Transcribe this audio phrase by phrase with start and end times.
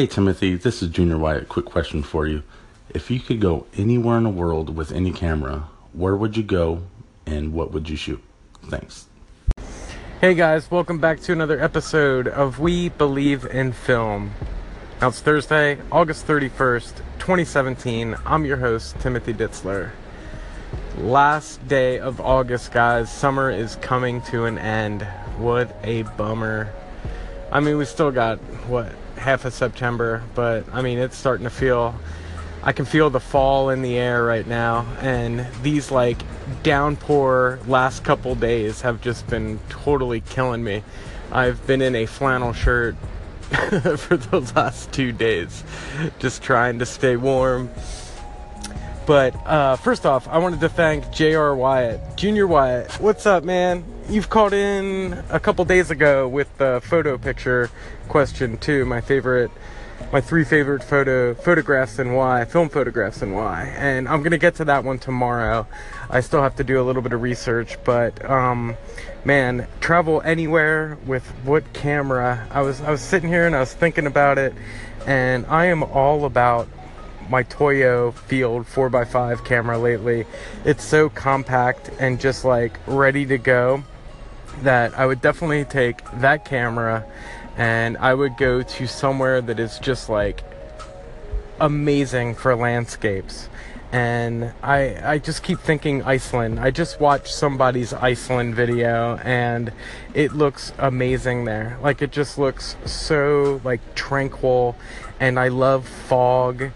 [0.00, 1.50] Hey Timothy, this is Junior Wyatt.
[1.50, 2.42] Quick question for you.
[2.88, 6.84] If you could go anywhere in the world with any camera, where would you go
[7.26, 8.22] and what would you shoot?
[8.64, 9.08] Thanks.
[10.18, 14.30] Hey guys, welcome back to another episode of We Believe in Film.
[15.02, 18.16] Now it's Thursday, August 31st, 2017.
[18.24, 19.90] I'm your host, Timothy Ditzler.
[20.96, 23.12] Last day of August, guys.
[23.12, 25.02] Summer is coming to an end.
[25.36, 26.72] What a bummer.
[27.52, 28.90] I mean, we still got, what,
[29.20, 31.94] half of September, but I mean, it's starting to feel.
[32.62, 36.20] I can feel the fall in the air right now, and these like
[36.62, 40.82] downpour last couple days have just been totally killing me.
[41.32, 42.96] I've been in a flannel shirt
[43.40, 45.64] for the last two days,
[46.18, 47.70] just trying to stay warm.
[49.06, 51.54] But uh, first off, I wanted to thank J.R.
[51.54, 52.92] Wyatt, Junior Wyatt.
[53.00, 53.84] What's up, man?
[54.08, 57.70] You've called in a couple days ago with the photo picture
[58.08, 58.84] question too.
[58.84, 59.50] My favorite,
[60.12, 63.72] my three favorite photo photographs and why, film photographs and why.
[63.76, 65.66] And I'm gonna get to that one tomorrow.
[66.10, 68.76] I still have to do a little bit of research, but um,
[69.24, 72.46] man, travel anywhere with what camera?
[72.50, 74.52] I was I was sitting here and I was thinking about it,
[75.06, 76.68] and I am all about
[77.30, 80.26] my Toyo Field 4x5 camera lately.
[80.64, 83.84] It's so compact and just like ready to go
[84.62, 87.06] that I would definitely take that camera
[87.56, 90.42] and I would go to somewhere that is just like
[91.60, 93.48] amazing for landscapes.
[93.92, 96.60] And I I just keep thinking Iceland.
[96.60, 99.72] I just watched somebody's Iceland video and
[100.14, 101.78] it looks amazing there.
[101.82, 104.76] Like it just looks so like tranquil
[105.18, 106.70] and I love fog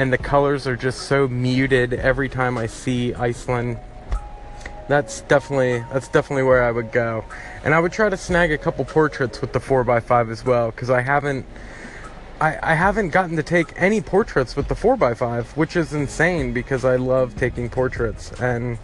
[0.00, 3.78] and the colors are just so muted every time I see Iceland.
[4.88, 7.22] That's definitely that's definitely where I would go,
[7.64, 10.88] and I would try to snag a couple portraits with the 4x5 as well because
[10.88, 11.44] I haven't
[12.40, 16.82] I, I haven't gotten to take any portraits with the 4x5, which is insane because
[16.86, 18.78] I love taking portraits and.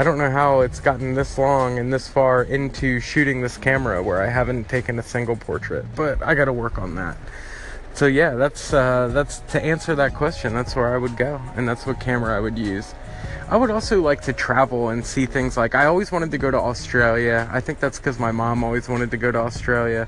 [0.00, 4.00] I don't know how it's gotten this long and this far into shooting this camera
[4.00, 7.16] where I haven't taken a single portrait, but I got to work on that
[7.98, 10.54] so yeah, that's uh, that's to answer that question.
[10.54, 12.94] That's where I would go, and that's what camera I would use.
[13.48, 16.48] I would also like to travel and see things like I always wanted to go
[16.48, 17.48] to Australia.
[17.50, 20.06] I think that's because my mom always wanted to go to Australia,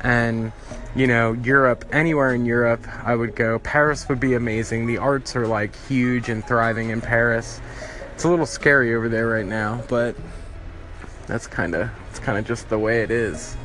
[0.00, 0.50] and
[0.94, 3.58] you know Europe, anywhere in Europe, I would go.
[3.58, 4.86] Paris would be amazing.
[4.86, 7.60] The arts are like huge and thriving in Paris.
[8.14, 10.16] It's a little scary over there right now, but
[11.26, 13.58] that's kind of it's kind of just the way it is.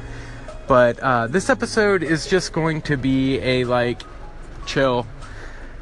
[0.72, 4.04] But uh, this episode is just going to be a like
[4.66, 5.06] chill,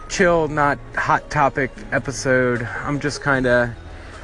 [0.10, 2.64] chill, not hot topic episode.
[2.64, 3.70] I'm just kind of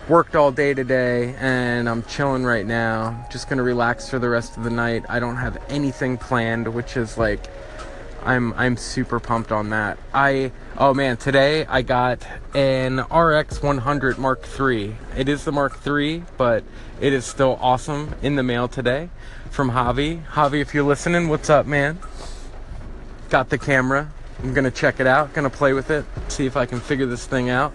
[0.10, 3.28] worked all day today and I'm chilling right now.
[3.32, 5.06] Just gonna relax for the rest of the night.
[5.08, 7.46] I don't have anything planned, which is like
[8.26, 10.00] I'm I'm super pumped on that.
[10.12, 12.26] I oh man, today I got
[12.56, 14.96] an RX 100 Mark III.
[15.16, 16.64] It is the Mark III, but
[17.00, 19.10] it is still awesome in the mail today
[19.52, 20.26] from Javi.
[20.26, 22.00] Javi, if you're listening, what's up, man?
[23.30, 24.12] Got the camera.
[24.42, 27.28] I'm gonna check it out, gonna play with it, see if I can figure this
[27.28, 27.74] thing out.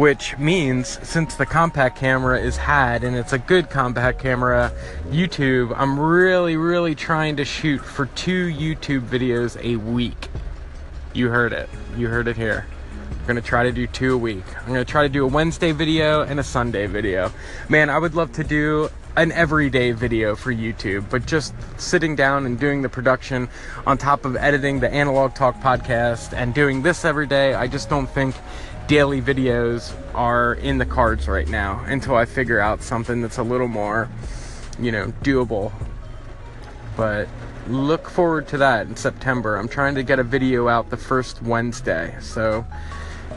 [0.00, 4.72] Which means, since the compact camera is had and it's a good compact camera,
[5.10, 10.30] YouTube, I'm really, really trying to shoot for two YouTube videos a week.
[11.12, 11.68] You heard it.
[11.98, 12.64] You heard it here.
[13.10, 14.44] I'm gonna try to do two a week.
[14.62, 17.30] I'm gonna try to do a Wednesday video and a Sunday video.
[17.68, 22.46] Man, I would love to do an everyday video for YouTube, but just sitting down
[22.46, 23.48] and doing the production
[23.86, 27.88] on top of editing the Analog Talk podcast and doing this every day, I just
[27.88, 28.34] don't think
[28.86, 33.42] daily videos are in the cards right now until I figure out something that's a
[33.42, 34.08] little more,
[34.78, 35.72] you know, doable.
[36.96, 37.28] But
[37.68, 39.56] look forward to that in September.
[39.56, 42.64] I'm trying to get a video out the first Wednesday, so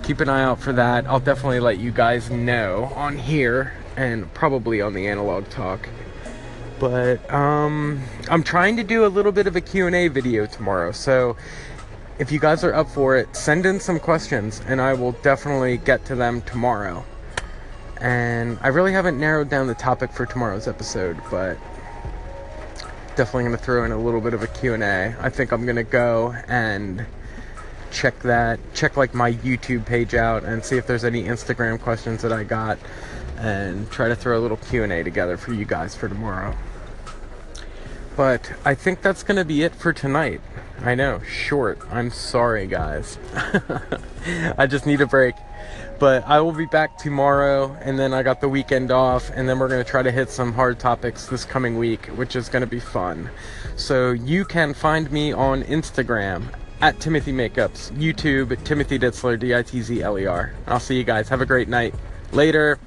[0.03, 1.07] keep an eye out for that.
[1.07, 5.87] I'll definitely let you guys know on here and probably on the analog talk.
[6.79, 10.91] But um, I'm trying to do a little bit of a Q&A video tomorrow.
[10.91, 11.37] So
[12.19, 15.77] if you guys are up for it, send in some questions and I will definitely
[15.77, 17.05] get to them tomorrow.
[18.01, 21.57] And I really haven't narrowed down the topic for tomorrow's episode, but
[23.15, 25.15] definitely going to throw in a little bit of a Q&A.
[25.19, 27.05] I think I'm going to go and
[27.93, 32.21] check that, check like my YouTube page out and see if there's any Instagram questions
[32.23, 32.79] that I got
[33.37, 36.55] and try to throw a little Q&A together for you guys for tomorrow.
[38.15, 40.41] But I think that's going to be it for tonight.
[40.81, 41.79] I know, short.
[41.89, 43.17] I'm sorry, guys.
[44.57, 45.35] I just need a break.
[45.99, 49.57] But I will be back tomorrow, and then I got the weekend off, and then
[49.57, 52.61] we're going to try to hit some hard topics this coming week, which is going
[52.61, 53.29] to be fun.
[53.77, 59.63] So you can find me on Instagram at Timothy Makeups, YouTube, Timothy Ditzler, D I
[59.63, 60.53] T Z L E R.
[60.67, 61.29] I'll see you guys.
[61.29, 61.95] Have a great night.
[62.31, 62.79] Later.